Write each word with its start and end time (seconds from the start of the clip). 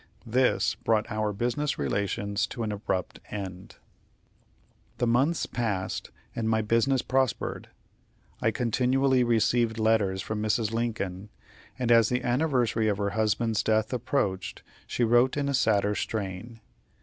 This 0.25 0.73
brought 0.73 1.05
our 1.11 1.31
business 1.31 1.77
relations 1.77 2.47
to 2.47 2.63
an 2.63 2.71
abrupt 2.71 3.19
end. 3.29 3.75
The 4.97 5.05
months 5.05 5.45
passed, 5.45 6.09
and 6.35 6.49
my 6.49 6.63
business 6.63 7.03
prospered. 7.03 7.69
I 8.41 8.49
continually 8.49 9.23
received 9.23 9.77
letters 9.77 10.19
from 10.23 10.41
Mrs. 10.41 10.71
Lincoln, 10.73 11.29
and 11.77 11.91
as 11.91 12.09
the 12.09 12.23
anniversary 12.23 12.87
of 12.87 12.97
her 12.97 13.11
husband's 13.11 13.61
death 13.61 13.93
approached, 13.93 14.63
she 14.87 15.03
wrote 15.03 15.37
in 15.37 15.47
a 15.47 15.53
sadder 15.53 15.93
strain. 15.93 16.61